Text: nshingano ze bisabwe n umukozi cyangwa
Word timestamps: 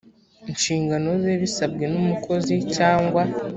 nshingano 0.53 1.09
ze 1.21 1.33
bisabwe 1.41 1.85
n 1.91 1.93
umukozi 2.03 2.55
cyangwa 2.75 3.21